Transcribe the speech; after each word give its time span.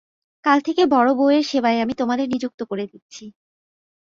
কাল 0.45 0.59
থেকে 0.61 0.83
বড়োবউয়ের 0.85 1.43
সেবায় 1.43 1.81
আমি 1.83 1.93
তোমাদের 1.93 2.27
নিযুক্ত 2.29 2.59
করে 2.63 2.85
দিচ্ছি। 2.87 3.23